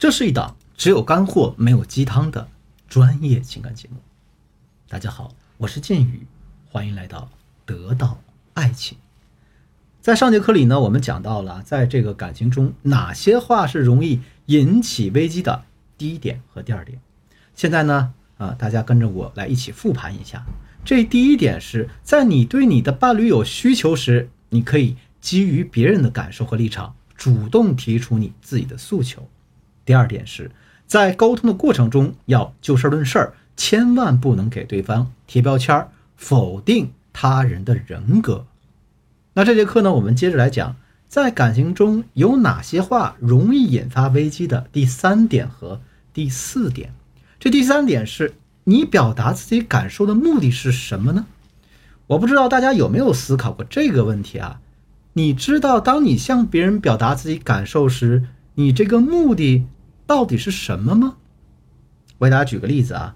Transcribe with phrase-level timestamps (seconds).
[0.00, 2.48] 这是一档只有干货没有鸡汤的
[2.88, 3.98] 专业情感节目。
[4.88, 6.26] 大家好，我是剑宇，
[6.70, 7.28] 欢迎来到
[7.66, 8.18] 得到
[8.54, 8.96] 爱情。
[10.00, 15.64] 在上节课里呢，我们讲到了在这个感情中哪些话是容易引起危机的
[15.98, 16.98] 第一点和第二点。
[17.54, 20.42] 现在呢，啊，大家跟着我来一起复盘一下。
[20.82, 29.28] 这第一点是在你对你的伴侣有需求时，你可以基于别人的感受和立场，主动提出你自己的诉求。
[29.90, 30.52] 第二点是
[30.86, 38.46] 在沟通的过程中要就事论事儿，千万不能给对方贴标签儿，否定他人的人格。
[39.32, 40.76] 那这节课呢，我们接着来讲，
[41.08, 45.80] 在感情中有哪些话容易引发危机的第三点和
[46.14, 46.94] 第四点。
[47.40, 51.26] 这第三点是你表达自己感受的目的是什么呢？
[52.06, 54.60] 我不知道大家有没有思考过这个问题啊？
[55.14, 59.66] 你知道，当你向别人表达自己感受时，你这个目的？
[60.10, 61.14] 到底是什么吗？
[62.18, 63.14] 我给大家举个例子啊，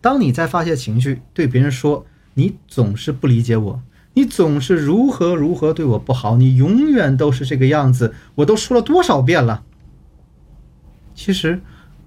[0.00, 3.82] 当你在发泄情绪，对别人说你总是不理解我，
[4.14, 9.64] 你总是如何如何对我不好，你永远都是这个样子，我都说了多少遍了。
[11.16, 11.60] 其实，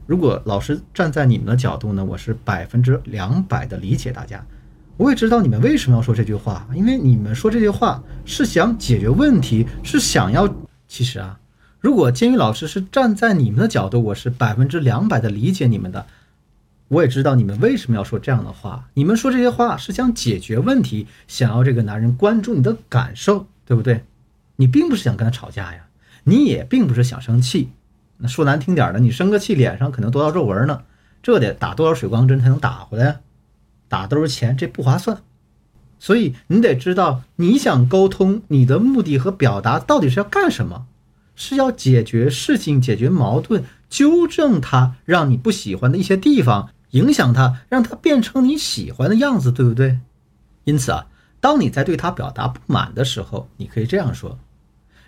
[0.08, 4.42] 如果老师站在你们的角度呢，我是百分之两百的理解大家。
[4.96, 10.48] 我也知道你们为什么要说这句话，因为你们说这句话是想解决问题，是想要。
[10.88, 11.38] 其实啊。
[11.82, 16.06] 如果监狱老师是站在你们的角度，我是百分之两百的理解你们的。
[16.90, 18.90] 我也知道你们为什么要说这样的话。
[18.96, 24.04] 你们说这些话是想解决问题，想要这个男人关注你的感受，对不对？
[24.58, 25.88] 你并不是想跟他吵架呀，
[26.26, 27.70] 你也并不是想生气。
[28.18, 30.82] 那说难听点的，你生个气，脸上可能多道皱纹呢，
[31.24, 33.22] 这得打多少水光针才能打回来？
[33.88, 35.22] 打都是钱，这不划算。
[35.98, 40.88] 所以你得知道，你想沟通，你的目的和表达到底是要干什么？
[41.40, 50.00] 是要解决事情、解决矛盾、纠正他让你不喜欢的一些地方，影响他，让他变成你喜欢的样子，对不对？
[50.66, 51.08] 因此啊，
[51.40, 54.38] 当你在对他表达不满的时候，你可以这样说：“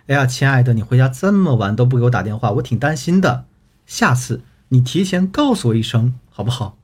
[0.08, 3.44] 哎呀，亲爱的，你回家这么晚都不给我打电话，我挺担心的。
[3.84, 4.40] 下次
[4.70, 6.78] 你提前告诉我一声，好不好？”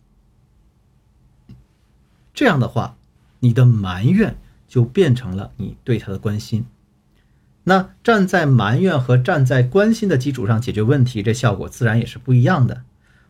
[2.35, 2.97] 这样的话，
[3.41, 4.37] 你的埋怨
[4.69, 6.67] 就变成了你对他的关心。
[7.65, 12.83] 那站在埋怨和站在关心的基础上解决问题，这效果自然也是不一样的。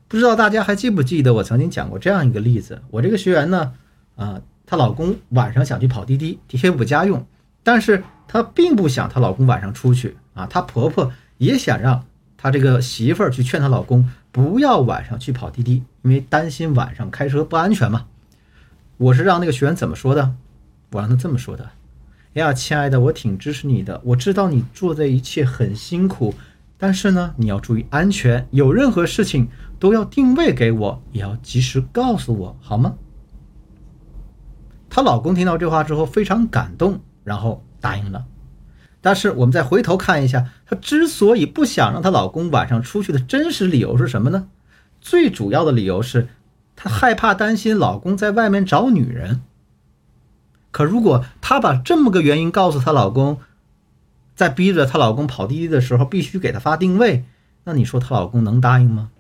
[0.07, 2.83] 不知道大家还记不记得我曾经讲过这样一个例子？
[2.91, 3.73] 我这个学员呢，
[4.17, 7.27] 啊，她老公晚上想去跑滴滴贴补家用，
[7.63, 10.47] 但是她并不想她老公晚上出去啊。
[10.47, 12.05] 她婆婆也想让
[12.37, 18.07] 她这个媳妇儿去劝她老公不要晚上去跑滴滴，因为担心晚上开车不安全嘛。
[18.97, 20.35] 我是让那个学员怎么说的？
[20.93, 21.69] 我让他这么说的。
[22.35, 24.01] 呀，亲爱的，我挺支持你的。
[24.05, 26.35] 我知道你做这一切很辛苦，
[26.77, 28.47] 但是呢，你要注意安全。
[28.51, 32.95] 有任何事情都要定位给我，也要及时告诉我，好吗？
[34.91, 38.27] 她老公听到这话之后非常感动，然后答应了。
[39.01, 44.49] 但是我们再回头看一下，她之所以不想让她老公晚上出去的真实理由是什么呢？
[45.01, 46.29] 最主要的理由是
[46.77, 49.41] 她害怕担心老公在外面找女人。
[50.71, 53.41] 可如果她把这么个原因告诉她老公，
[54.35, 57.25] 在逼着她老公跑滴滴的时候必须给她发定位，
[57.65, 59.11] 那你说她老公能答应吗？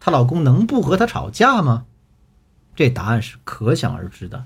[0.00, 1.86] 她老公能不和她吵架吗？
[2.76, 4.44] 这答案是可想而知的。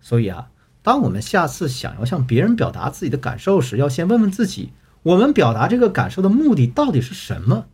[0.00, 0.48] 所以啊，
[0.82, 7.66] 当我们下次想要向别人表达自己的感受时，要先问问自己：我们表达这个感受的目的到底是什么？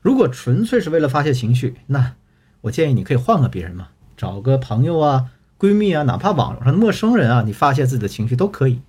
[0.00, 2.14] 如果纯粹是为了发泄情绪，那
[2.62, 5.30] 我建议你可以换个别人嘛，找个朋友啊。
[5.58, 8.80] 闺蜜啊，哪怕网络上的陌生人啊，你发泄自己的情绪都可以。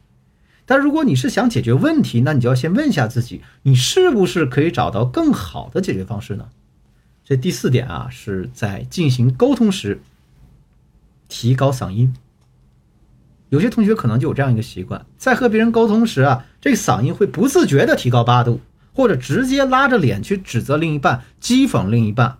[0.65, 6.49] 但如果你是想解决问题，那你就要先问一下自己，你是不是可以找到更好的解决方式呢？
[7.25, 9.99] 这第四点啊，是在进行沟通时
[11.27, 12.13] 提高嗓音。
[13.49, 18.61] 有些同学可能就有这样一个习惯，在和别人沟通时啊，这个嗓音会不自觉的提高八度，
[18.93, 22.37] 或者直接拉着脸去指责另一半、讥讽另一半。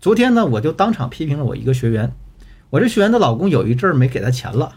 [0.00, 2.12] 昨天呢，我就当场批评了我一个学员。
[2.72, 4.76] 我这学员的老公有一阵儿没给她钱了，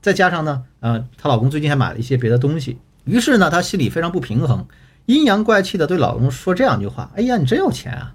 [0.00, 4.66] 再加上呢，呃，她老公最近还买了一些别的东西，于是呢，她心里非常不平衡，
[5.04, 8.14] 阴阳怪气的对老公说这样一句话：“哎呀，你真有钱啊！”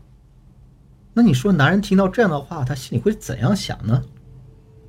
[1.14, 4.02] 那你说男人听到这样的话，他心里会怎样想呢？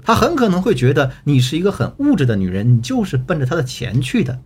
[0.03, 4.41] 他很可能会觉得你是一个很物质的女人，你就是奔着他的钱去的。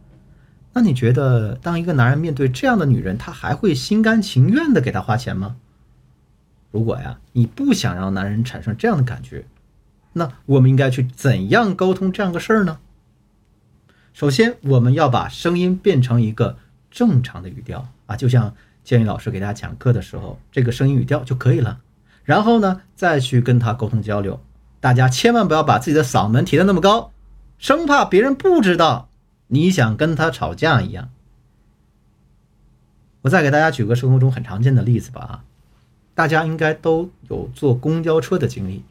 [0.73, 5.55] 那你觉得，当一个男人面对这样的女人，他还会心甘情愿的给她花钱吗？
[6.73, 9.47] 如果呀，你不想让男人产生这样的感觉。
[10.19, 12.79] 那我们应该去怎样沟通这样个事儿呢？
[14.15, 16.57] 首先，我们要把声音变成一个
[16.91, 21.81] 正常的语调啊，就像建宇老师给大家讲课的时候，这个声音语调就可以了。
[22.25, 24.41] 然后呢，再去跟他沟通交流。
[24.81, 27.13] 大家千万不要把自己的嗓门提得那么高，
[27.59, 29.11] 生怕别人不知道
[29.49, 31.11] 你想跟他吵架一样。
[33.21, 35.45] 我再给大家举个生活中很常见的例子吧啊，
[36.15, 38.83] 大家应该都有坐公交车的经历。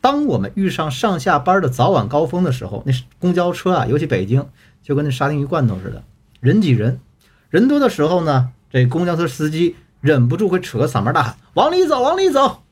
[0.00, 4.46] 当我们遇上上下班的早晚高峰的时候，那公交车啊，尤其北京，
[4.82, 6.02] 就跟那沙丁鱼罐头似的，
[6.40, 7.00] 人挤人。
[7.50, 12.62] 人多的时候呢，这公交车司机忍不住会扯个嗓门大喊：“往里走，往里走。”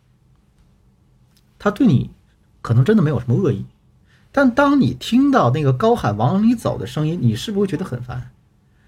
[1.59, 2.11] 他对你
[2.63, 3.67] 可能真的没有什么恶意，
[4.33, 8.31] 但当你听到那个高喊“往里走”的声音，你是不是会觉得很烦？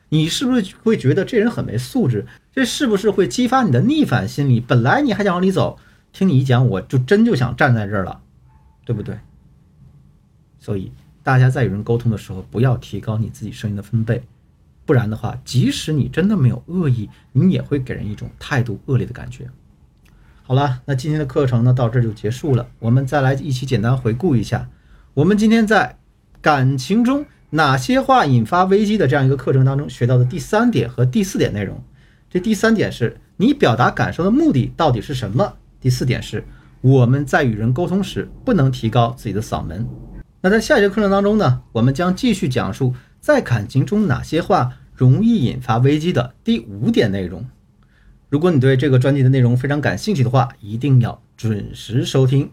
[0.09, 2.27] 你是不是会觉得这人很没素质？
[2.53, 4.61] 这是不是会激发你的逆反心理？
[4.61, 5.79] 本来你还想往里走，
[6.13, 8.21] 听你一讲，我就真就想站在这儿了。
[8.91, 9.17] 对不对？
[10.59, 10.91] 所以
[11.23, 14.25] 大家在与人沟通的时候，不要提高你自己声音的分贝，
[14.85, 19.49] 不然的话，即使你真的没有恶意，你也会给人一种态度恶劣的感觉。
[20.43, 22.67] 好了，那今天的课程呢，到这就结束了。
[22.81, 24.69] 我们再来一起简单回顾一下，
[25.15, 25.97] 我们今天在
[26.43, 31.81] 感情中哪些话引发危机的这样一个课程当中学到的第三点和第四点内容。
[32.29, 35.55] 这第三点是你表达感受的目的到底是什么？
[35.81, 36.43] 第四点是。
[36.81, 39.87] 我们在与人沟通时，不能提高自己的嗓门。
[40.41, 47.47] 那在下节课程当中呢，我们将继续讲述在感情中哪些话容易引发危机的第五点内容。
[48.31, 52.51] 如果你对这个专辑的内容非常感兴趣的话，一定要准时收听。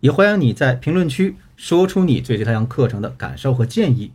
[0.00, 4.12] 也欢迎你在评论区说出你对这堂课程的感受和建议。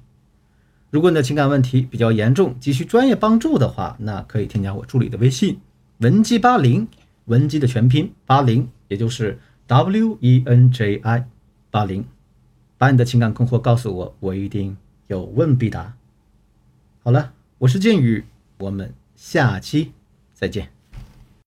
[0.92, 5.60] 如果你的情感问题比较严重，急需专业帮助的话，那可以添加我助理的微信
[6.00, 6.88] 文姬八零，
[7.26, 8.70] 文姬的全拼八零。
[8.90, 11.26] 也就是 W E N J I
[11.72, 12.06] 八零，
[12.78, 14.76] 把你的情感困惑告诉我，我一定
[15.08, 15.96] 有问必答。
[17.02, 18.26] 好了，我是剑宇，
[18.58, 19.94] 我们下期
[20.34, 20.79] 再见。